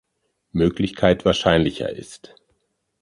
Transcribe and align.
Möglichkeit 0.51 1.25
wahrscheinlicher 1.25 1.91
ist. 1.95 2.33